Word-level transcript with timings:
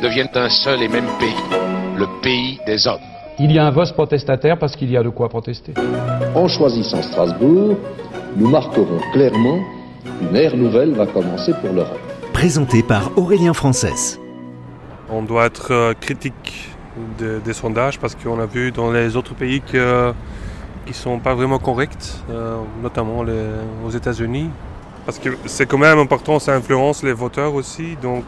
deviennent 0.00 0.30
un 0.34 0.48
seul 0.48 0.82
et 0.82 0.88
même 0.88 1.06
pays, 1.18 1.34
le 1.96 2.06
pays 2.22 2.58
des 2.66 2.86
hommes. 2.86 3.00
Il 3.38 3.52
y 3.52 3.58
a 3.58 3.66
un 3.66 3.70
vote 3.70 3.92
protestataire 3.92 4.58
parce 4.58 4.76
qu'il 4.76 4.90
y 4.90 4.96
a 4.96 5.02
de 5.02 5.08
quoi 5.08 5.28
protester. 5.28 5.74
En 6.34 6.48
choisissant 6.48 7.02
Strasbourg, 7.02 7.76
nous 8.36 8.48
marquerons 8.48 9.00
clairement 9.12 9.60
qu'une 10.02 10.36
ère 10.36 10.56
nouvelle 10.56 10.92
va 10.92 11.06
commencer 11.06 11.52
pour 11.60 11.72
l'Europe. 11.72 11.98
Présenté 12.32 12.82
par 12.82 13.16
Aurélien 13.18 13.52
Frances. 13.52 14.18
On 15.10 15.22
doit 15.22 15.46
être 15.46 15.72
euh, 15.72 15.94
critique 15.98 16.70
de, 17.18 17.40
des 17.44 17.52
sondages 17.52 17.98
parce 17.98 18.14
qu'on 18.14 18.38
a 18.40 18.46
vu 18.46 18.72
dans 18.72 18.90
les 18.92 19.16
autres 19.16 19.34
pays 19.34 19.60
que, 19.60 20.12
qui 20.86 20.92
ne 20.92 20.94
sont 20.94 21.18
pas 21.18 21.34
vraiment 21.34 21.58
corrects, 21.58 22.14
euh, 22.30 22.58
notamment 22.82 23.22
les, 23.22 23.32
aux 23.84 23.90
États-Unis. 23.90 24.48
Parce 25.04 25.18
que 25.18 25.30
c'est 25.46 25.66
quand 25.66 25.78
même 25.78 25.98
important, 25.98 26.38
ça 26.38 26.54
influence 26.54 27.02
les 27.02 27.12
voteurs 27.12 27.54
aussi, 27.54 27.96
donc 28.00 28.24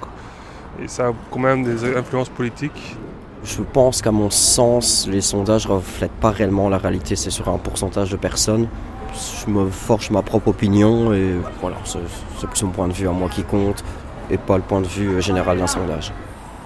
et 0.81 0.89
ça 0.89 1.09
a 1.09 1.13
quand 1.31 1.41
même 1.41 1.65
des 1.65 1.97
influences 1.97 2.29
politiques. 2.29 2.97
Je 3.45 3.61
pense 3.63 4.03
qu'à 4.03 4.13
mon 4.13 4.31
sens, 4.31 5.09
les 5.11 5.21
sondages 5.21 5.67
ne 5.67 5.75
reflètent 5.75 6.11
pas 6.13 6.31
réellement 6.31 6.69
la 6.69 6.79
réalité. 6.79 7.17
C'est 7.17 7.31
sur 7.31 7.49
un 7.49 7.59
pourcentage 7.59 8.11
de 8.11 8.17
personnes. 8.17 8.69
Je 9.15 9.51
me 9.51 9.69
forge 9.69 10.11
ma 10.11 10.23
propre 10.23 10.49
opinion 10.49 11.13
et 11.13 11.35
voilà, 11.61 11.77
c'est 11.85 12.47
plus 12.47 12.63
mon 12.63 12.71
point 12.71 12.89
de 12.89 12.93
vue 12.93 13.09
à 13.09 13.13
moi 13.13 13.29
qui 13.29 13.43
compte 13.43 13.85
et 14.31 14.39
pas 14.39 14.57
le 14.57 14.63
point 14.63 14.81
de 14.81 14.87
vue 14.87 15.21
général 15.21 15.59
d'un 15.59 15.67
sondage. 15.67 16.13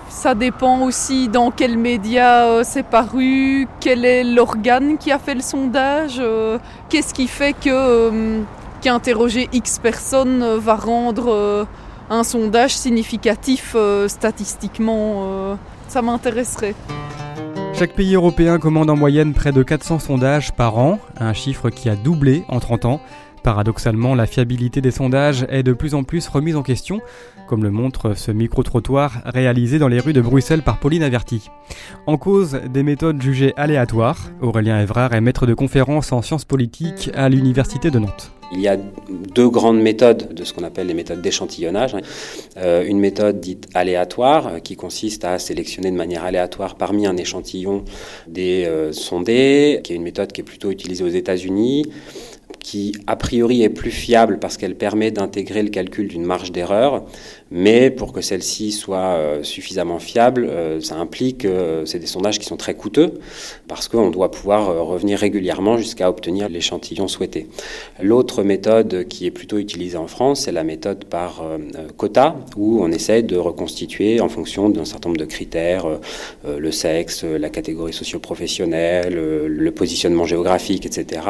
Ça 0.08 0.34
dépend 0.34 0.82
aussi 0.82 1.28
dans 1.28 1.50
quels 1.50 1.76
médias 1.76 2.44
euh, 2.44 2.62
c'est 2.64 2.84
paru, 2.84 3.66
quel 3.80 4.04
est 4.04 4.22
l'organe 4.22 4.98
qui 4.98 5.10
a 5.10 5.18
fait 5.18 5.34
le 5.34 5.40
sondage, 5.40 6.18
euh, 6.20 6.58
qu'est-ce 6.88 7.12
qui 7.12 7.26
fait 7.26 7.52
que 7.52 7.70
euh, 7.70 8.42
qu'interroger 8.80 9.48
X 9.52 9.78
personnes 9.80 10.42
euh, 10.42 10.58
va 10.58 10.76
rendre 10.76 11.32
euh, 11.32 11.64
un 12.10 12.24
sondage 12.24 12.76
significatif 12.76 13.72
euh, 13.74 14.08
statistiquement. 14.08 15.56
ça 15.88 16.02
m'intéresserait. 16.02 16.74
Chaque 17.78 17.92
pays 17.94 18.14
européen 18.14 18.58
commande 18.58 18.88
en 18.88 18.96
moyenne 18.96 19.34
près 19.34 19.52
de 19.52 19.62
400 19.62 19.98
sondages 19.98 20.52
par 20.52 20.78
an, 20.78 20.98
un 21.20 21.34
chiffre 21.34 21.68
qui 21.68 21.90
a 21.90 21.96
doublé 21.96 22.44
en 22.48 22.58
30 22.58 22.86
ans. 22.86 23.00
Paradoxalement, 23.46 24.16
la 24.16 24.26
fiabilité 24.26 24.80
des 24.80 24.90
sondages 24.90 25.46
est 25.48 25.62
de 25.62 25.72
plus 25.72 25.94
en 25.94 26.02
plus 26.02 26.26
remise 26.26 26.56
en 26.56 26.64
question, 26.64 27.00
comme 27.46 27.62
le 27.62 27.70
montre 27.70 28.16
ce 28.16 28.32
micro-trottoir 28.32 29.22
réalisé 29.24 29.78
dans 29.78 29.86
les 29.86 30.00
rues 30.00 30.12
de 30.12 30.20
Bruxelles 30.20 30.62
par 30.62 30.80
Pauline 30.80 31.04
Averti. 31.04 31.48
En 32.08 32.16
cause 32.16 32.58
des 32.68 32.82
méthodes 32.82 33.22
jugées 33.22 33.54
aléatoires, 33.56 34.32
Aurélien 34.40 34.80
Evrard 34.80 35.14
est 35.14 35.20
maître 35.20 35.46
de 35.46 35.54
conférences 35.54 36.10
en 36.10 36.22
sciences 36.22 36.44
politiques 36.44 37.12
à 37.14 37.28
l'Université 37.28 37.92
de 37.92 38.00
Nantes. 38.00 38.32
Il 38.52 38.60
y 38.60 38.68
a 38.68 38.76
deux 38.76 39.48
grandes 39.48 39.80
méthodes 39.80 40.32
de 40.32 40.44
ce 40.44 40.52
qu'on 40.52 40.62
appelle 40.62 40.86
les 40.86 40.94
méthodes 40.94 41.20
d'échantillonnage. 41.20 41.96
Euh, 42.56 42.84
une 42.86 43.00
méthode 43.00 43.40
dite 43.40 43.68
aléatoire 43.74 44.46
euh, 44.46 44.58
qui 44.60 44.76
consiste 44.76 45.24
à 45.24 45.40
sélectionner 45.40 45.90
de 45.90 45.96
manière 45.96 46.22
aléatoire 46.22 46.76
parmi 46.76 47.06
un 47.06 47.16
échantillon 47.16 47.84
des 48.28 48.64
euh, 48.66 48.92
sondés, 48.92 49.80
qui 49.82 49.92
est 49.92 49.96
une 49.96 50.04
méthode 50.04 50.32
qui 50.32 50.42
est 50.42 50.44
plutôt 50.44 50.70
utilisée 50.70 51.02
aux 51.02 51.08
États-Unis 51.08 51.86
qui 52.66 52.96
a 53.06 53.14
priori 53.14 53.62
est 53.62 53.68
plus 53.68 53.92
fiable 53.92 54.38
parce 54.40 54.56
qu'elle 54.56 54.74
permet 54.74 55.12
d'intégrer 55.12 55.62
le 55.62 55.68
calcul 55.68 56.08
d'une 56.08 56.24
marge 56.24 56.50
d'erreur, 56.50 57.04
mais 57.52 57.90
pour 57.90 58.12
que 58.12 58.20
celle-ci 58.20 58.72
soit 58.72 58.98
euh, 58.98 59.44
suffisamment 59.44 60.00
fiable, 60.00 60.48
euh, 60.50 60.80
ça 60.80 60.96
implique 60.96 61.38
que 61.38 61.48
euh, 61.48 61.86
c'est 61.86 62.00
des 62.00 62.08
sondages 62.08 62.40
qui 62.40 62.44
sont 62.44 62.56
très 62.56 62.74
coûteux 62.74 63.20
parce 63.68 63.86
qu'on 63.86 64.10
doit 64.10 64.32
pouvoir 64.32 64.68
euh, 64.68 64.82
revenir 64.82 65.20
régulièrement 65.20 65.78
jusqu'à 65.78 66.08
obtenir 66.08 66.48
l'échantillon 66.48 67.06
souhaité. 67.06 67.46
L'autre 68.02 68.42
méthode 68.42 69.06
qui 69.08 69.26
est 69.26 69.30
plutôt 69.30 69.58
utilisée 69.58 69.96
en 69.96 70.08
France, 70.08 70.40
c'est 70.40 70.52
la 70.52 70.64
méthode 70.64 71.04
par 71.04 71.44
quota, 71.96 72.36
où 72.56 72.82
on 72.82 72.90
essaie 72.90 73.22
de 73.22 73.36
reconstituer 73.36 74.20
en 74.20 74.28
fonction 74.28 74.68
d'un 74.68 74.84
certain 74.84 75.10
nombre 75.10 75.20
de 75.20 75.24
critères, 75.24 75.86
le 76.46 76.70
sexe, 76.72 77.24
la 77.24 77.48
catégorie 77.48 77.92
socio-professionnelle, 77.92 79.14
le 79.46 79.70
positionnement 79.70 80.24
géographique, 80.24 80.86
etc., 80.86 81.22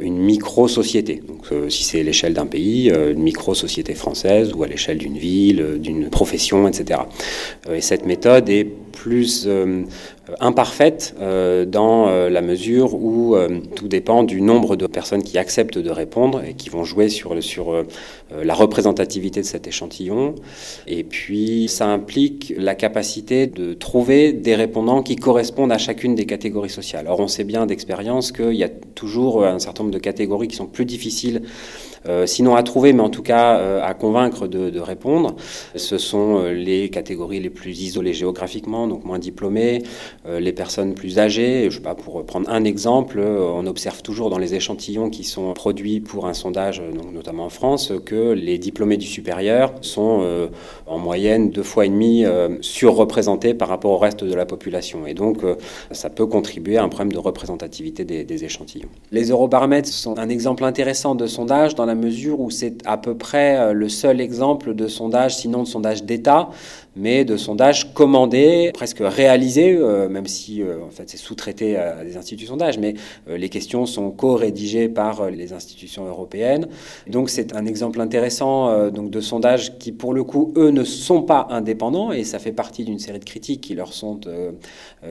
une 0.00 0.18
micro-société. 0.46 1.22
Donc 1.26 1.44
si 1.70 1.82
c'est 1.82 2.02
l'échelle 2.02 2.34
d'un 2.34 2.46
pays, 2.46 2.88
une 2.88 3.22
micro-société 3.22 3.94
française 3.94 4.52
ou 4.54 4.62
à 4.62 4.68
l'échelle 4.68 4.98
d'une 4.98 5.18
ville, 5.18 5.78
d'une 5.78 6.08
profession, 6.08 6.68
etc. 6.68 7.00
Et 7.72 7.80
cette 7.80 8.06
méthode 8.06 8.48
est 8.48 8.68
plus 8.96 9.44
euh, 9.46 9.82
imparfaite 10.40 11.14
euh, 11.20 11.64
dans 11.64 12.08
euh, 12.08 12.28
la 12.28 12.42
mesure 12.42 12.94
où 12.94 13.36
tout 13.74 13.88
dépend 13.88 14.22
du 14.22 14.40
nombre 14.40 14.76
de 14.76 14.86
personnes 14.86 15.22
qui 15.22 15.38
acceptent 15.38 15.78
de 15.78 15.90
répondre 15.90 16.42
et 16.44 16.54
qui 16.54 16.68
vont 16.68 16.84
jouer 16.84 17.08
sur, 17.08 17.42
sur 17.42 17.84
la 18.30 18.54
représentativité 18.54 19.40
de 19.40 19.46
cet 19.46 19.66
échantillon. 19.66 20.34
Et 20.86 21.04
puis 21.04 21.68
ça 21.68 21.86
implique 21.86 22.54
la 22.56 22.74
capacité 22.74 23.46
de 23.46 23.74
trouver 23.74 24.32
des 24.32 24.54
répondants 24.54 25.02
qui 25.02 25.16
correspondent 25.16 25.72
à 25.72 25.78
chacune 25.78 26.14
des 26.14 26.26
catégories 26.26 26.70
sociales. 26.70 27.06
Or 27.08 27.20
on 27.20 27.28
sait 27.28 27.44
bien 27.44 27.66
d'expérience 27.66 28.32
qu'il 28.32 28.54
y 28.54 28.64
a 28.64 28.68
toujours 28.68 29.44
un 29.44 29.58
certain 29.58 29.84
nombre 29.84 29.94
de 29.94 30.00
catégories 30.00 30.48
qui 30.48 30.56
sont 30.56 30.66
plus 30.66 30.84
difficiles 30.84 31.42
euh, 32.08 32.26
sinon 32.26 32.54
à 32.54 32.62
trouver, 32.62 32.92
mais 32.92 33.02
en 33.02 33.10
tout 33.10 33.22
cas 33.22 33.58
euh, 33.58 33.82
à 33.82 33.94
convaincre 33.94 34.46
de, 34.46 34.70
de, 34.70 34.80
répondre. 34.80 35.34
Ce 35.74 35.98
sont 35.98 36.38
euh, 36.38 36.52
les 36.52 36.88
catégories 36.88 37.40
les 37.40 37.50
plus 37.50 37.80
isolées 37.80 38.12
géographiquement, 38.12 38.86
donc 38.86 39.04
moins 39.04 39.18
diplômées, 39.18 39.82
les 40.28 40.52
personnes 40.52 40.94
plus 40.94 41.18
âgées. 41.18 41.68
Je 41.70 41.76
sais 41.76 41.82
pas, 41.82 41.94
pour 41.94 42.24
prendre 42.24 42.48
un 42.50 42.64
exemple, 42.64 43.20
on 43.20 43.66
observe 43.66 44.02
toujours 44.02 44.30
dans 44.30 44.38
les 44.38 44.54
échantillons 44.54 45.10
qui 45.10 45.24
sont 45.24 45.52
produits 45.52 46.00
pour 46.00 46.26
un 46.26 46.34
sondage, 46.34 46.82
donc 46.94 47.12
notamment 47.12 47.44
en 47.44 47.50
France, 47.50 47.92
que 48.04 48.32
les 48.32 48.58
diplômés 48.58 48.96
du 48.96 49.06
supérieur 49.06 49.72
sont 49.80 50.48
en 50.86 50.98
moyenne 50.98 51.50
deux 51.50 51.62
fois 51.62 51.86
et 51.86 51.88
demi 51.88 52.24
surreprésentés 52.60 53.54
par 53.54 53.68
rapport 53.68 53.92
au 53.92 53.98
reste 53.98 54.24
de 54.24 54.34
la 54.34 54.46
population. 54.46 55.06
Et 55.06 55.14
donc, 55.14 55.38
ça 55.90 56.10
peut 56.10 56.26
contribuer 56.26 56.76
à 56.76 56.82
un 56.82 56.88
problème 56.88 57.12
de 57.12 57.18
représentativité 57.18 58.04
des 58.04 58.44
échantillons. 58.44 58.88
Les 59.12 59.30
eurobaromètres 59.30 59.88
sont 59.88 60.18
un 60.18 60.28
exemple 60.28 60.64
intéressant 60.64 61.14
de 61.14 61.26
sondage 61.26 61.74
dans 61.74 61.86
la 61.86 61.94
mesure 61.94 62.40
où 62.40 62.50
c'est 62.50 62.78
à 62.84 62.96
peu 62.96 63.16
près 63.16 63.72
le 63.72 63.88
seul 63.88 64.20
exemple 64.20 64.74
de 64.74 64.88
sondage, 64.88 65.36
sinon 65.36 65.62
de 65.62 65.68
sondage 65.68 66.04
d'État, 66.04 66.48
mais 66.96 67.24
de 67.24 67.36
sondage 67.36 67.92
commandé, 67.92 68.70
presque 68.72 69.00
réalisé, 69.00 69.76
euh, 69.76 70.08
même 70.08 70.26
si 70.26 70.62
euh, 70.62 70.78
en 70.84 70.90
fait 70.90 71.04
c'est 71.06 71.18
sous-traité 71.18 71.76
à 71.76 72.02
des 72.02 72.16
instituts 72.16 72.44
de 72.44 72.48
sondage, 72.48 72.78
mais 72.78 72.94
euh, 73.28 73.36
les 73.36 73.50
questions 73.50 73.84
sont 73.84 74.10
co-rédigées 74.10 74.88
par 74.88 75.30
les 75.30 75.52
institutions 75.52 76.06
européennes. 76.06 76.68
Donc 77.06 77.28
c'est 77.28 77.54
un 77.54 77.66
exemple 77.66 78.00
intéressant 78.00 78.90
donc 78.90 79.10
de 79.10 79.20
sondage 79.20 79.78
qui 79.78 79.92
pour 79.92 80.14
le 80.14 80.24
coup 80.24 80.54
eux 80.56 80.70
ne 80.70 80.84
sont 80.84 81.22
pas 81.22 81.46
indépendants 81.50 82.12
et 82.12 82.24
ça 82.24 82.38
fait 82.38 82.52
partie 82.52 82.84
d'une 82.84 82.98
série 82.98 83.18
de 83.18 83.24
critiques 83.24 83.60
qui 83.60 83.74
leur 83.74 83.92
sont 83.92 84.20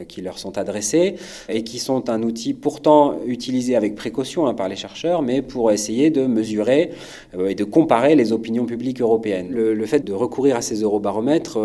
qui 0.07 0.22
leur 0.22 0.40
sont 0.40 0.57
adressées 0.57 1.16
et 1.47 1.63
qui 1.63 1.79
sont 1.79 2.09
un 2.09 2.24
outil 2.24 2.53
pourtant 2.53 3.19
utilisé 3.25 3.75
avec 3.75 3.95
précaution 3.95 4.47
hein, 4.47 4.53
par 4.53 4.68
les 4.68 4.75
chercheurs, 4.75 5.22
mais 5.22 5.41
pour 5.41 5.72
essayer 5.72 6.09
de 6.09 6.25
mesurer 6.25 6.91
et 7.38 7.56
de 7.56 7.63
comparer 7.63 8.16
les 8.16 8.31
opinions 8.34 8.66
publiques 8.66 9.01
européennes. 9.01 9.50
Le 9.51 9.85
fait 9.85 10.03
de 10.03 10.13
recourir 10.13 10.56
à 10.56 10.62
ces 10.62 10.81
eurobaromètres 10.81 11.59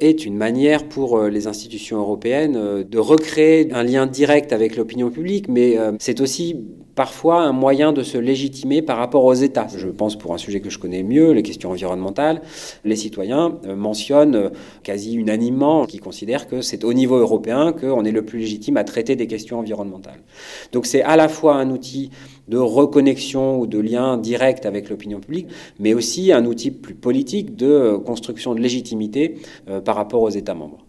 est 0.00 0.26
une 0.26 0.36
manière 0.36 0.84
pour 0.84 1.20
les 1.22 1.46
institutions 1.46 1.98
européennes 1.98 2.84
de 2.84 2.98
recréer 2.98 3.72
un 3.72 3.82
lien 3.82 4.06
direct 4.06 4.52
avec 4.52 4.76
l'opinion 4.76 5.10
publique, 5.10 5.48
mais 5.48 5.76
c'est 5.98 6.20
aussi 6.20 6.56
parfois 6.94 7.40
un 7.40 7.52
moyen 7.52 7.92
de 7.92 8.02
se 8.02 8.18
légitimer 8.18 8.82
par 8.82 8.98
rapport 8.98 9.24
aux 9.24 9.34
États. 9.34 9.66
Je 9.74 9.88
pense 9.88 10.16
pour 10.16 10.34
un 10.34 10.38
sujet 10.38 10.60
que 10.60 10.68
je 10.68 10.78
connais 10.78 11.02
mieux, 11.02 11.32
les 11.32 11.42
questions 11.42 11.70
environnementales, 11.70 12.42
les 12.84 12.96
citoyens 12.96 13.58
mentionnent 13.74 14.50
quasi 14.82 15.14
unanimement 15.14 15.86
qu'ils 15.86 16.02
considèrent 16.02 16.46
que 16.46 16.60
c'est 16.60 16.84
au 16.84 16.92
niveau 16.92 17.16
européen 17.16 17.72
qu'on 17.72 18.04
est 18.04 18.10
le 18.10 18.24
plus 18.24 18.40
légitime 18.40 18.76
à 18.76 18.84
traiter 18.84 19.16
des 19.16 19.26
questions 19.26 19.58
environnementales. 19.58 20.20
Donc 20.72 20.84
c'est 20.86 21.02
à 21.02 21.16
la 21.16 21.28
fois 21.28 21.54
un 21.54 21.70
outil 21.70 22.10
de 22.48 22.58
reconnexion 22.58 23.58
ou 23.58 23.66
de 23.66 23.78
lien 23.78 24.16
direct 24.16 24.66
avec 24.66 24.90
l'opinion 24.90 25.20
publique, 25.20 25.48
mais 25.78 25.94
aussi 25.94 26.32
un 26.32 26.44
outil 26.44 26.70
plus 26.70 26.94
politique 26.94 27.56
de 27.56 27.96
construction 28.04 28.54
de 28.54 28.60
légitimité 28.60 29.36
par 29.84 29.96
rapport 29.96 30.22
aux 30.22 30.30
États 30.30 30.54
membres. 30.54 30.86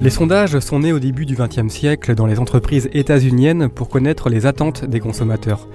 Les 0.00 0.10
sondages 0.10 0.56
sont 0.60 0.78
nés 0.78 0.92
au 0.92 1.00
début 1.00 1.26
du 1.26 1.34
XXe 1.34 1.74
siècle 1.74 2.14
dans 2.14 2.26
les 2.26 2.38
entreprises 2.38 2.88
états-uniennes 2.92 3.68
pour 3.68 3.88
connaître 3.88 4.28
les 4.28 4.46
attentes 4.46 4.84
des 4.84 5.00
consommateurs. 5.00 5.66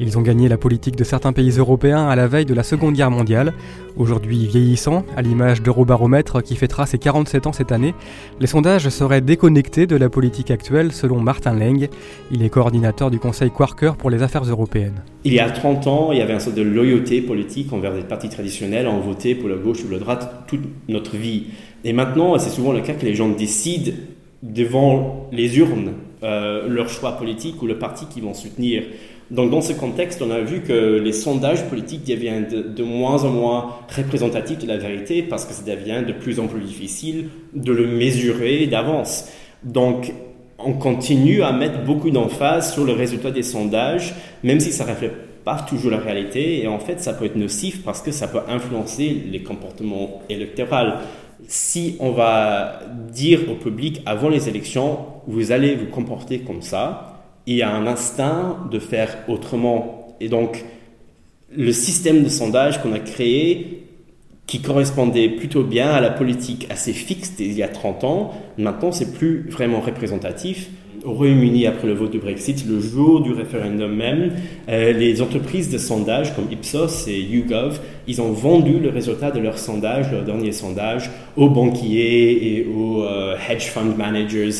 Ils 0.00 0.16
ont 0.18 0.22
gagné 0.22 0.48
la 0.48 0.56
politique 0.56 0.96
de 0.96 1.04
certains 1.04 1.32
pays 1.32 1.50
européens 1.50 2.08
à 2.08 2.16
la 2.16 2.26
veille 2.26 2.46
de 2.46 2.54
la 2.54 2.62
Seconde 2.62 2.94
Guerre 2.94 3.10
mondiale. 3.10 3.52
Aujourd'hui 3.96 4.46
vieillissant, 4.46 5.04
à 5.16 5.22
l'image 5.22 5.62
d'Eurobaromètre 5.62 6.42
qui 6.42 6.56
fêtera 6.56 6.86
ses 6.86 6.98
47 6.98 7.46
ans 7.46 7.52
cette 7.52 7.72
année, 7.72 7.94
les 8.40 8.46
sondages 8.46 8.88
seraient 8.88 9.20
déconnectés 9.20 9.86
de 9.86 9.96
la 9.96 10.08
politique 10.08 10.50
actuelle 10.50 10.92
selon 10.92 11.20
Martin 11.20 11.54
Leng. 11.54 11.88
Il 12.30 12.42
est 12.42 12.48
coordinateur 12.48 13.10
du 13.10 13.18
Conseil 13.18 13.50
Quarker 13.50 13.92
pour 13.98 14.08
les 14.08 14.22
affaires 14.22 14.44
européennes. 14.44 15.02
Il 15.24 15.34
y 15.34 15.40
a 15.40 15.50
30 15.50 15.86
ans, 15.86 16.12
il 16.12 16.18
y 16.18 16.22
avait 16.22 16.32
une 16.32 16.40
sorte 16.40 16.56
de 16.56 16.62
loyauté 16.62 17.20
politique 17.20 17.72
envers 17.72 17.94
des 17.94 18.02
partis 18.02 18.30
traditionnels. 18.30 18.88
On 18.88 19.00
votait 19.00 19.34
pour 19.34 19.50
la 19.50 19.56
gauche 19.56 19.84
ou 19.86 19.90
la 19.92 19.98
droite 19.98 20.44
toute 20.48 20.62
notre 20.88 21.16
vie. 21.16 21.48
Et 21.84 21.92
maintenant, 21.92 22.38
c'est 22.38 22.50
souvent 22.50 22.72
le 22.72 22.80
cas 22.80 22.94
que 22.94 23.04
les 23.04 23.14
gens 23.14 23.28
décident 23.28 23.92
devant 24.42 25.28
les 25.32 25.58
urnes 25.58 25.92
euh, 26.24 26.68
leur 26.68 26.88
choix 26.88 27.12
politique 27.18 27.60
ou 27.62 27.66
le 27.66 27.78
parti 27.78 28.06
qu'ils 28.06 28.22
vont 28.22 28.34
soutenir. 28.34 28.84
Donc 29.30 29.50
dans 29.50 29.60
ce 29.60 29.72
contexte, 29.72 30.20
on 30.22 30.30
a 30.30 30.40
vu 30.40 30.60
que 30.60 31.00
les 31.02 31.12
sondages 31.12 31.64
politiques 31.68 32.04
deviennent 32.04 32.46
de, 32.48 32.82
moins 32.82 33.24
en 33.24 33.30
moins 33.30 33.76
représentatifs 33.94 34.58
de 34.58 34.66
la 34.66 34.76
vérité 34.76 35.22
parce 35.22 35.44
que 35.44 35.52
ça 35.52 35.62
devient 35.62 36.02
de 36.06 36.12
plus 36.12 36.38
en 36.40 36.46
plus 36.46 36.60
difficile 36.60 37.28
de 37.54 37.72
le 37.72 37.86
mesurer 37.86 38.66
d'avance. 38.66 39.28
Donc 39.62 40.12
on 40.58 40.74
continue 40.74 41.42
à 41.42 41.52
mettre 41.52 41.82
beaucoup 41.84 42.10
d'emphase 42.10 42.74
sur 42.74 42.84
le 42.84 42.92
résultat 42.92 43.30
des 43.30 43.42
sondages, 43.42 44.14
même 44.42 44.60
si 44.60 44.70
ça 44.70 44.84
ne 44.84 44.90
reflète 44.90 45.44
pas 45.44 45.64
toujours 45.68 45.90
la 45.90 45.98
réalité. 45.98 46.62
Et 46.62 46.68
en 46.68 46.78
fait, 46.78 47.00
ça 47.00 47.14
peut 47.14 47.24
être 47.24 47.36
nocif 47.36 47.82
parce 47.82 48.02
que 48.02 48.12
ça 48.12 48.28
peut 48.28 48.40
influencer 48.48 49.22
les 49.30 49.42
comportements 49.42 50.22
électoraux 50.28 50.98
si 51.48 51.96
on 52.00 52.12
va 52.12 52.80
dire 53.10 53.40
au 53.50 53.54
public 53.54 54.02
avant 54.06 54.28
les 54.28 54.48
élections, 54.48 54.98
vous 55.26 55.52
allez 55.52 55.74
vous 55.74 55.86
comporter 55.86 56.40
comme 56.40 56.62
ça, 56.62 57.11
il 57.46 57.56
y 57.56 57.62
a 57.62 57.70
un 57.70 57.86
instinct 57.86 58.68
de 58.70 58.78
faire 58.78 59.18
autrement. 59.28 60.16
Et 60.20 60.28
donc, 60.28 60.64
le 61.54 61.72
système 61.72 62.22
de 62.22 62.28
sondage 62.28 62.80
qu'on 62.82 62.92
a 62.92 63.00
créé, 63.00 63.84
qui 64.46 64.60
correspondait 64.60 65.28
plutôt 65.28 65.62
bien 65.62 65.90
à 65.90 66.00
la 66.00 66.10
politique 66.10 66.66
assez 66.70 66.92
fixe 66.92 67.36
d'il 67.36 67.52
y 67.52 67.62
a 67.62 67.68
30 67.68 68.04
ans, 68.04 68.32
maintenant, 68.58 68.92
c'est 68.92 69.12
plus 69.12 69.48
vraiment 69.48 69.80
représentatif 69.80 70.68
au 71.04 71.12
Royaume-Uni 71.12 71.66
après 71.66 71.86
le 71.86 71.94
vote 71.94 72.10
du 72.10 72.18
Brexit, 72.18 72.64
le 72.66 72.80
jour 72.80 73.22
du 73.22 73.32
référendum 73.32 73.94
même, 73.94 74.32
euh, 74.68 74.92
les 74.92 75.20
entreprises 75.20 75.70
de 75.70 75.78
sondage 75.78 76.34
comme 76.34 76.46
Ipsos 76.50 77.08
et 77.08 77.20
YouGov, 77.20 77.80
ils 78.06 78.20
ont 78.20 78.32
vendu 78.32 78.78
le 78.78 78.90
résultat 78.90 79.30
de 79.30 79.40
leur 79.40 79.58
sondage, 79.58 80.10
leur 80.12 80.24
dernier 80.24 80.52
sondage, 80.52 81.10
aux 81.36 81.48
banquiers 81.48 82.56
et 82.56 82.66
aux 82.66 83.02
euh, 83.02 83.36
hedge 83.48 83.64
fund 83.64 83.96
managers 83.96 84.50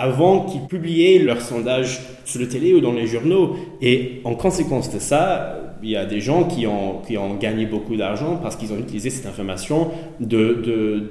avant 0.00 0.46
qu'ils 0.46 0.62
publiaient 0.62 1.18
leur 1.18 1.40
sondage 1.42 2.00
sur 2.24 2.40
le 2.40 2.48
télé 2.48 2.72
ou 2.74 2.80
dans 2.80 2.92
les 2.92 3.06
journaux. 3.06 3.56
Et 3.82 4.20
en 4.24 4.34
conséquence 4.34 4.92
de 4.92 4.98
ça, 4.98 5.60
il 5.82 5.90
y 5.90 5.96
a 5.96 6.06
des 6.06 6.20
gens 6.20 6.44
qui 6.44 6.66
ont, 6.66 7.00
qui 7.06 7.18
ont 7.18 7.36
gagné 7.36 7.66
beaucoup 7.66 7.96
d'argent 7.96 8.38
parce 8.42 8.56
qu'ils 8.56 8.72
ont 8.72 8.78
utilisé 8.78 9.10
cette 9.10 9.26
information 9.26 9.88
de, 10.20 10.54
de, 10.54 11.08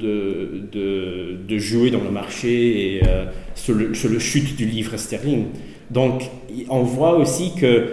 de, 0.72 1.38
de, 1.48 1.58
jouer 1.58 1.92
dans 1.92 2.04
le 2.04 2.12
marché 2.12 2.96
et 2.96 3.02
euh, 3.08 3.26
sur, 3.56 3.76
le, 3.76 3.94
sur, 3.94 4.10
le, 4.10 4.20
chute 4.20 4.56
du 4.56 4.66
livre 4.66 4.98
sterling. 4.98 5.46
Donc, 5.92 6.24
on 6.70 6.82
voit 6.82 7.16
aussi 7.18 7.54
que 7.56 7.88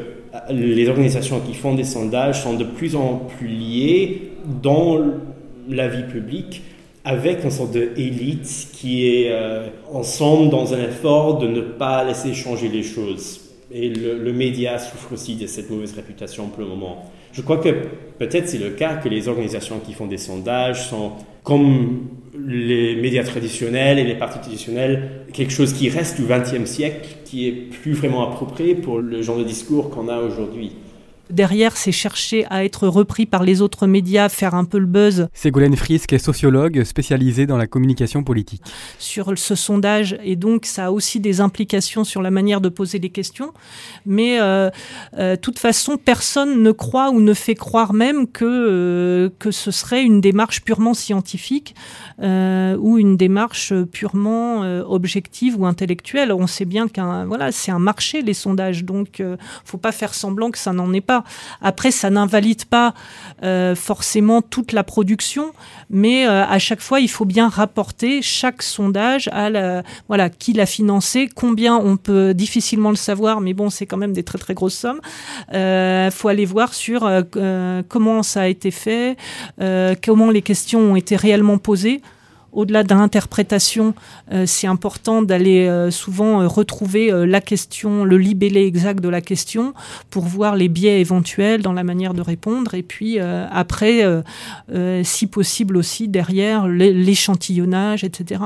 les 0.50 0.88
organisations 0.88 1.40
qui 1.40 1.54
font 1.54 1.74
des 1.74 1.84
sondages 1.84 2.42
sont 2.42 2.54
de 2.54 2.64
plus 2.64 2.94
en 2.94 3.22
plus 3.36 3.48
liées 3.48 4.32
dans 4.62 5.00
la 5.68 5.88
vie 5.88 6.04
publique 6.04 6.62
avec 7.06 7.44
une 7.44 7.52
sorte 7.52 7.70
d'élite 7.70 8.68
qui 8.72 9.06
est 9.06 9.30
euh, 9.30 9.68
ensemble 9.92 10.50
dans 10.50 10.74
un 10.74 10.82
effort 10.82 11.38
de 11.38 11.46
ne 11.46 11.60
pas 11.60 12.02
laisser 12.02 12.34
changer 12.34 12.68
les 12.68 12.82
choses. 12.82 13.42
Et 13.70 13.88
le, 13.90 14.32
média 14.32 14.76
souffre 14.78 15.12
aussi 15.12 15.36
de 15.36 15.46
cette 15.46 15.70
mauvaise 15.70 15.94
réputation 15.94 16.48
pour 16.48 16.62
le 16.62 16.68
moment. 16.68 17.04
Je 17.32 17.42
crois 17.42 17.58
que 17.58 17.68
peut-être 18.18 18.48
c'est 18.48 18.58
le 18.58 18.70
cas 18.70 18.96
que 18.96 19.08
les 19.08 19.28
organisations 19.28 19.78
qui 19.78 19.92
font 19.92 20.06
des 20.06 20.18
sondages 20.18 20.88
sont 20.88 21.12
comme 21.44 22.08
les 22.44 22.96
médias 22.96 23.22
traditionnels 23.22 24.00
et 24.00 24.04
les 24.04 24.16
partis 24.16 24.40
traditionnels, 24.40 25.26
quelque 25.32 25.52
chose 25.52 25.74
qui 25.74 25.88
reste 25.88 26.20
du 26.20 26.26
XXe 26.26 26.68
siècle, 26.68 27.08
qui 27.24 27.46
est 27.46 27.52
plus 27.52 27.92
vraiment 27.92 28.28
approprié 28.28 28.74
pour 28.74 28.98
le 28.98 29.22
genre 29.22 29.38
de 29.38 29.44
discours 29.44 29.90
qu'on 29.90 30.08
a 30.08 30.18
aujourd'hui. 30.18 30.72
Derrière, 31.30 31.76
c'est 31.76 31.92
chercher 31.92 32.46
à 32.50 32.64
être 32.64 32.86
repris 32.86 33.26
par 33.26 33.42
les 33.42 33.60
autres 33.60 33.86
médias, 33.86 34.28
faire 34.28 34.54
un 34.54 34.64
peu 34.64 34.78
le 34.78 34.86
buzz. 34.86 35.28
Ségolène 35.32 35.76
Frisk 35.76 36.12
est 36.12 36.18
sociologue 36.18 36.84
spécialisée 36.84 37.46
dans 37.46 37.56
la 37.56 37.66
communication 37.66 38.22
politique. 38.22 38.62
Sur 38.98 39.36
ce 39.36 39.56
sondage, 39.56 40.16
et 40.22 40.36
donc 40.36 40.66
ça 40.66 40.86
a 40.86 40.90
aussi 40.90 41.18
des 41.18 41.40
implications 41.40 42.04
sur 42.04 42.22
la 42.22 42.30
manière 42.30 42.60
de 42.60 42.68
poser 42.68 42.98
les 42.98 43.10
questions. 43.10 43.52
Mais 44.04 44.40
euh, 44.40 44.70
euh, 45.18 45.36
toute 45.36 45.58
façon, 45.58 45.96
personne 45.96 46.62
ne 46.62 46.70
croit 46.70 47.10
ou 47.10 47.20
ne 47.20 47.34
fait 47.34 47.56
croire 47.56 47.92
même 47.92 48.28
que, 48.28 48.44
euh, 48.44 49.30
que 49.38 49.50
ce 49.50 49.70
serait 49.70 50.04
une 50.04 50.20
démarche 50.20 50.62
purement 50.62 50.94
scientifique 50.94 51.74
ou 52.18 52.98
une 52.98 53.16
démarche 53.16 53.74
purement 53.92 54.60
objective 54.88 55.60
ou 55.60 55.66
intellectuelle. 55.66 56.32
On 56.32 56.46
sait 56.46 56.64
bien 56.64 56.88
qu'un 56.88 57.26
voilà, 57.26 57.52
c'est 57.52 57.70
un 57.70 57.78
marché 57.78 58.22
les 58.22 58.32
sondages, 58.32 58.84
donc 58.84 59.22
faut 59.64 59.76
pas 59.76 59.92
faire 59.92 60.14
semblant 60.14 60.50
que 60.50 60.58
ça 60.58 60.72
n'en 60.72 60.92
est 60.94 61.02
pas. 61.02 61.15
Après, 61.60 61.90
ça 61.90 62.10
n'invalide 62.10 62.64
pas 62.64 62.94
euh, 63.42 63.74
forcément 63.74 64.42
toute 64.42 64.72
la 64.72 64.84
production, 64.84 65.52
mais 65.90 66.26
euh, 66.26 66.44
à 66.44 66.58
chaque 66.58 66.80
fois, 66.80 67.00
il 67.00 67.08
faut 67.08 67.24
bien 67.24 67.48
rapporter 67.48 68.22
chaque 68.22 68.62
sondage 68.62 69.28
à 69.32 69.50
la, 69.50 69.82
voilà, 70.08 70.30
qui 70.30 70.52
l'a 70.52 70.66
financé, 70.66 71.28
combien 71.34 71.76
on 71.76 71.96
peut 71.96 72.34
difficilement 72.34 72.90
le 72.90 72.96
savoir, 72.96 73.40
mais 73.40 73.54
bon, 73.54 73.70
c'est 73.70 73.86
quand 73.86 73.96
même 73.96 74.12
des 74.12 74.22
très 74.22 74.38
très 74.38 74.54
grosses 74.54 74.78
sommes. 74.78 75.00
Il 75.50 75.56
euh, 75.56 76.10
faut 76.10 76.28
aller 76.28 76.46
voir 76.46 76.74
sur 76.74 77.10
comment 77.88 78.22
ça 78.22 78.42
a 78.42 78.46
été 78.46 78.70
fait, 78.70 79.16
comment 80.04 80.30
les 80.30 80.42
questions 80.42 80.80
ont 80.80 80.96
été 80.96 81.16
réellement 81.16 81.58
posées 81.58 82.02
au-delà 82.56 82.82
de 82.82 82.88
l'interprétation, 82.88 83.94
euh, 84.32 84.44
c'est 84.46 84.66
important 84.66 85.20
d'aller 85.20 85.68
euh, 85.68 85.90
souvent 85.90 86.40
euh, 86.40 86.48
retrouver 86.48 87.12
la 87.26 87.40
question, 87.42 88.04
le 88.04 88.16
libellé 88.16 88.64
exact 88.64 89.00
de 89.00 89.08
la 89.10 89.20
question 89.20 89.74
pour 90.08 90.24
voir 90.24 90.56
les 90.56 90.68
biais 90.68 91.00
éventuels 91.00 91.60
dans 91.60 91.74
la 91.74 91.84
manière 91.84 92.14
de 92.14 92.22
répondre. 92.22 92.74
Et 92.74 92.82
puis 92.82 93.18
après, 93.20 94.02
si 95.02 95.26
possible 95.26 95.76
aussi 95.76 96.08
derrière 96.08 96.66
l'échantillonnage, 96.66 98.04
etc. 98.04 98.40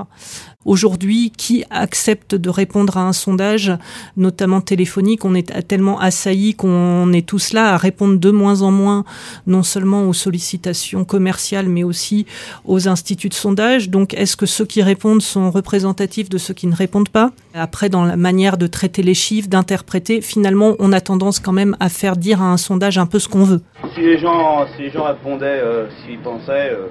Aujourd'hui, 0.66 1.32
qui 1.34 1.64
accepte 1.70 2.34
de 2.34 2.50
répondre 2.50 2.98
à 2.98 3.08
un 3.08 3.14
sondage, 3.14 3.72
notamment 4.18 4.60
téléphonique? 4.60 5.24
On 5.24 5.34
est 5.34 5.66
tellement 5.66 5.98
assailli 5.98 6.54
qu'on 6.54 7.10
est 7.14 7.26
tous 7.26 7.54
là 7.54 7.72
à 7.72 7.78
répondre 7.78 8.18
de 8.18 8.30
moins 8.30 8.60
en 8.60 8.70
moins, 8.70 9.04
non 9.46 9.62
seulement 9.62 10.06
aux 10.06 10.12
sollicitations 10.12 11.06
commerciales, 11.06 11.66
mais 11.66 11.82
aussi 11.82 12.26
aux 12.66 12.88
instituts 12.88 13.30
de 13.30 13.34
sondage. 13.34 13.88
Donc, 13.88 14.12
est-ce 14.12 14.36
que 14.36 14.44
ceux 14.44 14.66
qui 14.66 14.82
répondent 14.82 15.22
sont 15.22 15.50
représentatifs 15.50 16.28
de 16.28 16.36
ceux 16.36 16.52
qui 16.52 16.66
ne 16.66 16.76
répondent 16.76 17.08
pas? 17.08 17.30
Après, 17.54 17.88
dans 17.88 18.04
la 18.04 18.18
manière 18.18 18.58
de 18.58 18.66
traiter 18.66 19.02
les 19.02 19.14
chiffres, 19.14 19.48
d'interpréter, 19.48 20.20
finalement, 20.20 20.74
on 20.78 20.92
a 20.92 21.00
tendance 21.00 21.40
quand 21.40 21.52
même 21.52 21.74
à 21.80 21.88
faire 21.88 22.18
dire 22.18 22.42
à 22.42 22.52
un 22.52 22.58
sondage 22.58 22.98
un 22.98 23.06
peu 23.06 23.18
ce 23.18 23.28
qu'on 23.28 23.44
veut. 23.44 23.62
Si 23.94 24.02
les 24.02 24.18
gens, 24.18 24.66
si 24.76 24.82
les 24.82 24.90
gens 24.90 25.04
répondaient 25.04 25.46
euh, 25.46 25.86
s'ils 26.04 26.18
pensaient, 26.18 26.72
euh, 26.72 26.88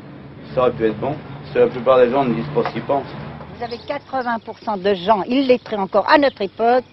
ça 0.55 0.61
aurait 0.61 0.71
pu 0.71 0.85
être 0.85 0.99
bon. 0.99 1.13
Parce 1.43 1.55
la 1.55 1.67
plupart 1.67 1.99
des 1.99 2.09
gens 2.09 2.25
ne 2.25 2.33
disent 2.33 2.51
pas 2.55 2.67
ce 2.67 2.73
qu'ils 2.73 2.81
pensent 2.81 3.05
vous 3.59 3.65
avez 3.65 3.77
80% 3.77 4.81
de 4.81 4.93
gens 4.93 5.23
illettrés 5.23 5.75
encore 5.75 6.07
à 6.09 6.17
notre 6.17 6.41
époque 6.41 6.85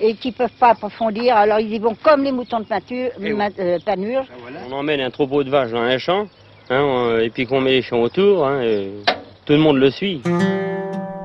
et 0.00 0.14
qui 0.14 0.28
ne 0.28 0.32
peuvent 0.32 0.58
pas 0.58 0.70
approfondir. 0.70 1.36
Alors 1.36 1.60
ils 1.60 1.72
y 1.72 1.78
vont 1.78 1.96
comme 2.02 2.22
les 2.22 2.32
moutons 2.32 2.60
de 2.60 2.64
peinture, 2.64 3.10
euh, 3.20 3.78
panurge. 3.84 4.26
On 4.68 4.72
emmène 4.72 5.00
un 5.00 5.10
troupeau 5.10 5.44
de 5.44 5.50
vaches 5.50 5.72
dans 5.72 5.82
un 5.82 5.98
champ 5.98 6.26
hein, 6.70 7.18
et 7.20 7.28
puis 7.30 7.46
qu'on 7.46 7.60
met 7.60 7.72
les 7.72 7.82
champs 7.82 8.00
autour 8.00 8.46
hein, 8.46 8.62
et 8.62 8.92
tout 9.44 9.52
le 9.52 9.58
monde 9.58 9.76
le 9.76 9.90
suit. 9.90 10.22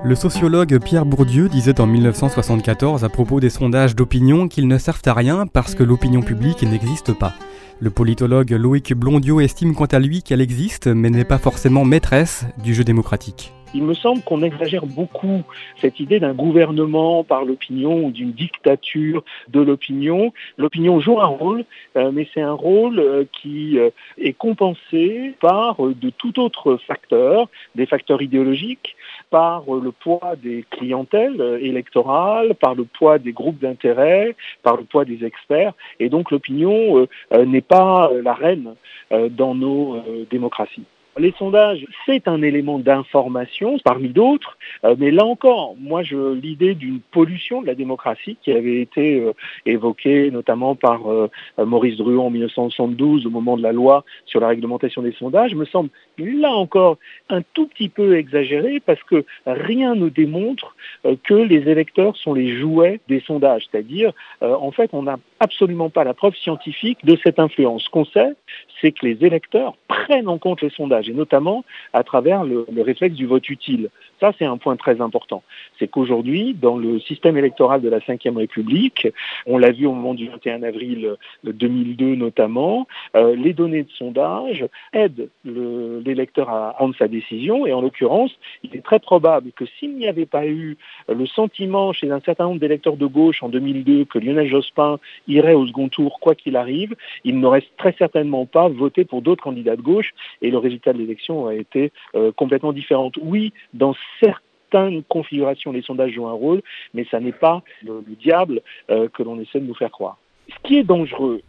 Le 0.04 0.16
sociologue 0.16 0.78
Pierre 0.84 1.06
Bourdieu 1.06 1.48
disait 1.48 1.80
en 1.80 1.86
1974 1.86 3.06
à 3.06 3.10
propos 3.10 3.40
des 3.40 3.52
sondages 3.52 3.96
d'opinion 3.96 4.48
qu'ils 4.48 4.68
ne 4.68 4.78
servent 4.78 5.04
à 5.06 5.14
rien 5.14 5.48
parce 5.48 5.76
que 5.76 5.84
l'opinion 5.84 6.22
publique 6.22 6.64
n'existe 6.64 7.14
pas. 7.14 7.34
Le 7.80 7.92
politologue 7.92 8.52
Loïc 8.52 8.94
Blondiot 8.94 9.40
estime 9.40 9.74
quant 9.74 9.86
à 9.86 10.00
lui 10.00 10.22
qu'elle 10.22 10.42
existe 10.42 10.88
mais 10.88 11.10
n'est 11.10 11.24
pas 11.24 11.38
forcément 11.38 11.86
maîtresse 11.86 12.46
du 12.62 12.74
jeu 12.74 12.84
démocratique. 12.84 13.54
Il 13.74 13.84
me 13.84 13.94
semble 13.94 14.22
qu'on 14.22 14.42
exagère 14.42 14.86
beaucoup 14.86 15.44
cette 15.78 16.02
idée 16.02 16.20
d'un 16.20 16.34
gouvernement 16.34 17.24
par 17.24 17.46
l'opinion 17.46 18.06
ou 18.06 18.12
d'une 18.12 18.34
dictature 18.34 19.24
de 19.48 19.62
l'opinion. 19.62 20.34
L'opinion 20.58 21.00
joue 21.00 21.22
un 21.22 21.28
rôle, 21.28 21.64
euh, 21.96 22.12
mais 22.12 22.28
c'est 22.34 22.42
un 22.42 22.52
rôle 22.52 23.00
euh, 23.00 23.24
qui 23.32 23.80
euh, 23.80 23.90
est 24.18 24.34
compensé 24.34 25.36
par 25.40 25.78
de 25.78 26.10
tout 26.10 26.38
autre 26.42 26.76
facteur, 26.86 27.48
des 27.76 27.86
facteurs 27.86 28.22
idéologiques, 28.22 28.98
par 29.30 29.64
le 29.68 29.92
poids 29.92 30.36
des 30.36 30.66
clientèles 30.70 31.42
électorales, 31.62 32.56
par 32.56 32.76
le 32.76 32.84
poids 32.84 33.20
des 33.20 33.32
groupes 33.32 33.60
d'intérêt, 33.60 34.36
par 34.64 34.76
le 34.76 34.84
poids 34.84 35.06
des 35.06 35.24
experts. 35.24 35.74
Et 36.02 36.10
donc 36.10 36.32
l'opinion 36.32 37.08
n'est 37.32 37.62
pas 37.62 38.12
la 38.22 38.34
reine 38.34 38.76
dans 39.30 39.56
nos 39.56 40.04
démocraties. 40.30 40.84
Les 41.18 41.34
sondages, 41.38 41.86
c'est 42.06 42.30
un 42.30 42.42
élément 42.42 42.80
d'information 42.80 43.78
parmi 43.84 44.08
d'autres, 44.08 44.58
euh, 44.86 44.96
mais 44.98 45.12
là 45.12 45.26
encore, 45.26 45.76
moi, 45.78 46.04
je 46.04 46.34
l'idée 46.34 46.74
d'une 46.74 47.02
pollution 47.02 47.62
de 47.62 47.68
la 47.68 47.76
démocratie 47.76 48.38
qui 48.42 48.54
avait 48.54 48.80
été 48.80 49.20
euh, 49.20 49.34
évoquée 49.66 50.32
notamment 50.32 50.74
par 50.76 51.12
euh, 51.12 51.30
Maurice 51.58 51.98
Druon 51.98 52.28
en 52.28 52.30
1972 52.30 53.26
au 53.26 53.30
moment 53.30 53.58
de 53.58 53.62
la 53.62 53.74
loi 53.74 54.06
sur 54.26 54.40
la 54.40 54.48
réglementation 54.48 55.02
des 55.02 55.12
sondages 55.12 55.54
me 55.54 55.66
semble 55.66 55.90
là 56.18 56.52
encore 56.52 56.98
un 57.30 57.42
tout 57.42 57.68
petit 57.68 57.90
peu 57.90 58.16
exagérée 58.16 58.80
parce 58.80 59.04
que 59.04 59.26
rien 59.46 59.96
ne 59.96 60.08
démontre 60.08 60.76
que 61.24 61.34
les 61.34 61.70
électeurs 61.70 62.16
sont 62.16 62.34
les 62.34 62.58
jouets 62.58 63.02
des 63.10 63.20
sondages, 63.20 63.68
c'est-à-dire 63.70 64.14
en 64.42 64.72
fait 64.72 64.92
on 64.94 65.04
n'a 65.04 65.18
absolument 65.40 65.90
pas 65.90 66.04
la 66.04 66.14
preuve 66.14 66.36
scientifique 66.36 67.04
de 67.04 67.18
cette 67.24 67.40
influence. 67.40 67.84
Ce 67.84 67.90
qu'on 67.90 68.06
sait, 68.06 68.34
c'est 68.82 68.92
que 68.92 69.06
les 69.06 69.26
électeurs 69.26 69.76
prennent 69.88 70.28
en 70.28 70.38
compte 70.38 70.62
les 70.62 70.70
sondages, 70.70 71.08
et 71.08 71.14
notamment 71.14 71.64
à 71.94 72.04
travers 72.04 72.44
le, 72.44 72.66
réflexe 72.78 73.16
du 73.16 73.26
vote 73.26 73.48
utile. 73.50 73.90
Ça, 74.22 74.32
c'est 74.38 74.46
un 74.46 74.58
point 74.58 74.78
très 74.78 75.02
important. 75.02 75.42
C'est 75.80 75.88
qu'aujourd'hui, 75.88 76.54
dans 76.54 76.78
le 76.78 77.00
système 77.00 77.38
électoral 77.38 77.82
de 77.82 77.90
la 77.90 77.98
Ve 77.98 78.38
République, 78.38 79.08
on 79.48 79.58
l'a 79.58 79.72
vu 79.72 79.88
au 79.88 79.94
moment 79.94 80.14
du 80.14 80.30
21 80.30 80.62
avril 80.62 81.16
2002 81.44 82.16
notamment, 82.16 82.88
euh, 83.16 83.36
les 83.36 83.54
données 83.54 83.82
de 83.82 83.90
sondage 83.98 84.66
aident 84.94 85.30
l'électeur 85.44 86.50
à 86.50 86.76
rendre 86.78 86.96
sa 86.98 87.08
décision, 87.08 87.66
et 87.66 87.74
en 87.74 87.82
l'occurrence, 87.82 88.32
il 88.64 88.76
est 88.76 88.84
très 88.84 89.00
probable 89.00 89.52
que 89.54 89.66
s'il 89.66 89.96
n'y 89.96 90.08
avait 90.08 90.28
pas 90.28 90.46
eu 90.46 90.78
le 91.10 91.26
sentiment 91.26 91.92
chez 91.92 92.12
un 92.12 92.20
certain 92.20 92.46
nombre 92.46 92.60
d'électeurs 92.60 92.98
de 92.98 93.08
gauche 93.08 93.42
en 93.42 93.50
2002 93.50 94.06
que 94.06 94.20
Lionel 94.20 94.48
Jospin 94.48 95.00
irait 95.28 95.56
au 95.56 95.66
second 95.66 95.90
tour 95.90 96.20
quoi 96.20 96.36
qu'il 96.36 96.56
arrive, 96.56 96.96
il 97.24 97.40
n'aurait 97.40 97.64
très 97.78 97.96
certainement 97.98 98.46
pas 98.46 98.70
voté 98.70 99.04
pour 99.04 99.24
d'autres 99.24 99.44
candidats 99.44 99.76
de 99.76 99.82
gauche 99.82 100.14
et 100.44 100.52
le 100.52 100.60
résultat 100.60 100.94
de 100.94 101.00
l'élection 101.00 101.48
a 101.48 101.56
été 101.56 101.92
euh, 102.16 102.32
complètement 102.32 102.72
différent. 102.72 103.12
Oui, 103.20 103.52
dans 103.74 103.96
certaines 104.20 105.04
configurations, 105.04 105.72
les 105.72 105.82
sondages 105.82 106.14
jouent 106.14 106.28
un 106.28 106.34
rôle, 106.34 106.62
mais 106.94 107.06
ça 107.12 107.20
n'est 107.20 107.32
pas 107.32 107.64
le, 107.84 108.04
diable 108.20 108.62
euh, 108.90 109.08
que 109.10 109.24
l'on 109.24 109.40
essaie 109.40 109.60
de 109.60 109.66
nous 109.66 109.76
faire 109.76 109.92
croire. 109.92 110.18
Ce 110.50 110.56
qui 110.64 110.78
est 110.78 110.84
dangereux, 110.84 111.42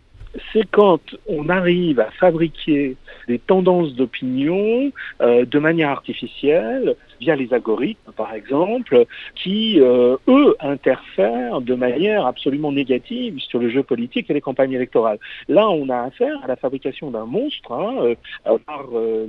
c'est 0.53 0.69
quand 0.71 1.01
on 1.27 1.49
arrive 1.49 2.01
à 2.01 2.11
fabriquer 2.13 2.97
des 3.29 3.39
tendances 3.39 3.95
d'opinion 3.95 4.93
euh, 5.21 5.45
de 5.45 5.59
manière 5.59 5.91
artificielle, 5.91 6.97
via 7.21 7.37
les 7.37 7.53
algorithmes 7.55 8.13
par 8.17 8.35
exemple, 8.35 9.05
qui, 9.35 9.81
euh, 9.81 10.17
eux, 10.29 10.57
interfèrent 10.61 11.61
de 11.61 11.75
manière 11.75 12.27
absolument 12.27 12.73
négative 12.73 13.39
sur 13.39 13.61
le 13.61 13.71
jeu 13.71 13.83
politique 13.83 14.29
et 14.31 14.35
les 14.35 14.41
campagnes 14.41 14.73
électorales. 14.73 15.19
Là, 15.49 15.69
on 15.69 15.89
a 15.89 15.99
affaire 15.99 16.43
à 16.43 16.49
la 16.49 16.57
fabrication 16.57 17.11
d'un 17.11 17.27
monstre 17.27 17.73
hein, 17.73 18.15
euh, 18.47 18.59
par 18.67 18.89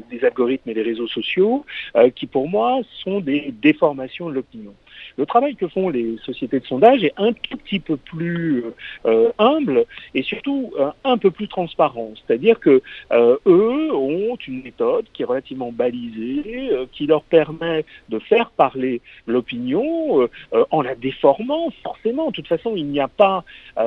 des 0.09 0.25
algorithmes 0.25 0.69
et 0.69 0.73
des 0.73 0.81
réseaux 0.81 1.07
sociaux, 1.07 1.65
qui 2.15 2.25
pour 2.25 2.47
moi 2.47 2.81
sont 3.03 3.19
des 3.19 3.53
déformations 3.61 4.29
de 4.29 4.35
l'opinion. 4.35 4.73
Le 5.17 5.25
travail 5.25 5.55
que 5.55 5.67
font 5.67 5.89
les 5.89 6.17
sociétés 6.25 6.59
de 6.59 6.65
sondage 6.65 7.03
est 7.03 7.13
un 7.17 7.33
tout 7.33 7.57
petit 7.57 7.79
peu 7.79 7.97
plus 7.97 8.63
euh, 9.05 9.31
humble 9.37 9.85
et 10.15 10.23
surtout 10.23 10.73
euh, 10.79 10.89
un 11.03 11.17
peu 11.17 11.29
plus 11.29 11.47
transparent. 11.47 12.11
C'est-à-dire 12.15 12.59
que 12.59 12.81
euh, 13.11 13.37
eux 13.45 13.93
ont 13.93 14.35
une 14.47 14.63
méthode 14.63 15.05
qui 15.13 15.21
est 15.21 15.25
relativement 15.25 15.71
balisée, 15.71 16.69
qui 16.91 17.05
leur 17.05 17.23
permet 17.23 17.85
de 18.09 18.19
faire 18.19 18.51
parler 18.51 19.01
l'opinion 19.27 20.27
en 20.71 20.81
la 20.81 20.95
déformant 20.95 21.69
forcément. 21.83 22.27
De 22.27 22.33
toute 22.33 22.47
façon, 22.47 22.73
il 22.75 22.87
n'y 22.87 22.99
a 22.99 23.07
pas 23.07 23.43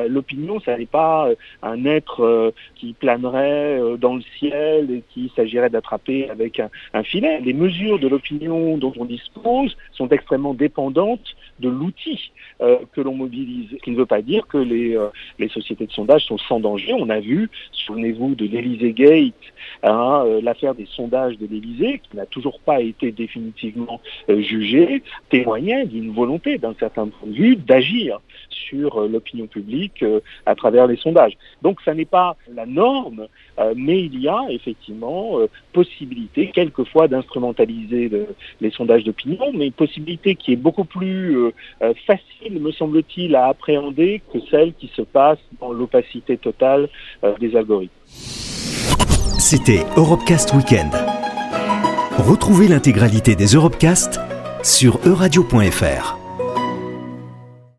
l'opinion, 0.09 0.61
ça 0.61 0.77
n'est 0.77 0.87
pas 0.87 1.29
un 1.63 1.85
être 1.85 2.53
qui 2.75 2.93
planerait 2.93 3.81
dans 3.99 4.17
le 4.17 4.23
ciel 4.39 4.91
et 4.91 5.03
qui 5.13 5.33
s'agirait 5.35 5.71
d'attraper 5.71 6.31
avec 6.31 6.61
un 6.93 7.03
filet. 7.03 7.41
Les 7.41 7.53
mesures 7.53 7.99
de 7.99 8.09
l'opinion 8.09 8.77
dont 8.77 8.93
on 8.99 9.05
dispose 9.05 9.77
sont 9.93 10.09
extrêmement 10.09 10.55
dépendantes 10.55 11.16
de 11.61 11.69
l'outil 11.69 12.33
euh, 12.61 12.79
que 12.93 13.01
l'on 13.01 13.15
mobilise. 13.15 13.71
Ce 13.71 13.77
qui 13.77 13.91
ne 13.91 13.97
veut 13.97 14.07
pas 14.07 14.23
dire 14.23 14.47
que 14.47 14.59
les, 14.59 14.97
euh, 14.97 15.09
les 15.39 15.49
sociétés 15.49 15.87
de 15.87 15.93
sondage 15.93 16.25
sont 16.27 16.39
sans 16.39 16.61
danger. 16.61 16.93
On 16.93 17.09
a 17.11 17.21
vu, 17.21 17.51
souvenez-vous 17.73 18.35
de 18.35 18.47
l'Elysée 18.47 18.93
Gate, 18.93 19.35
hein, 19.83 20.23
euh, 20.27 20.41
l'affaire 20.43 20.75
des 20.75 20.87
sondages 20.87 21.39
de 21.39 21.47
l'Elysée, 21.47 22.01
qui 22.09 22.17
n'a 22.17 22.27
toujours 22.27 22.61
pas 22.61 22.81
été 22.81 23.13
définitivement 23.13 24.01
jugée, 24.29 25.03
témoignait 25.31 25.87
d'une 25.87 26.13
volonté, 26.13 26.59
d'un 26.59 26.75
certain 26.79 27.09
point 27.09 27.29
de 27.29 27.35
vue, 27.35 27.57
d'agir 27.57 28.21
sur 28.51 29.01
l'opinion 29.07 29.47
publique 29.47 30.05
à 30.45 30.55
travers 30.55 30.87
les 30.87 30.97
sondages. 30.97 31.37
Donc 31.63 31.81
ça 31.83 31.95
n'est 31.95 32.05
pas 32.05 32.37
la 32.53 32.67
norme, 32.67 33.29
mais 33.77 34.03
il 34.03 34.21
y 34.21 34.29
a 34.29 34.45
effectivement 34.51 35.39
possibilité, 35.73 36.51
quelquefois, 36.53 37.07
d'instrumentaliser 37.07 38.11
les 38.61 38.71
sondages 38.71 39.05
d'opinion, 39.05 39.53
mais 39.55 39.71
possibilité 39.71 40.35
qui 40.35 40.53
est 40.53 40.57
beaucoup 40.57 40.85
plus 40.85 41.06
euh, 41.07 41.53
euh, 41.83 41.95
facile, 42.07 42.61
me 42.61 42.73
semble-t-il, 42.73 43.35
à 43.35 43.47
appréhender 43.47 44.23
que 44.33 44.39
celle 44.51 44.75
qui 44.75 44.91
se 44.95 45.03
passe 45.03 45.39
dans 45.61 45.73
l'opacité 45.73 46.37
totale 46.37 46.89
euh, 47.25 47.35
des 47.39 47.57
algorithmes. 47.57 47.93
C'était 49.39 49.85
Europecast 49.97 50.53
Weekend. 50.55 50.93
Retrouvez 52.19 52.69
l'intégralité 52.69 53.37
des 53.37 53.47
Europecast 53.47 54.21
sur 54.63 54.99
euradio.fr. 55.07 56.26